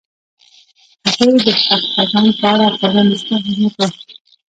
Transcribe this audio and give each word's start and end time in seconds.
هغې 1.15 1.27
د 1.45 1.47
خوښ 1.61 1.83
خزان 1.93 2.27
په 2.39 2.45
اړه 2.51 2.67
خوږه 2.77 3.01
موسکا 3.09 3.35
هم 3.43 3.57
وکړه. 3.65 3.87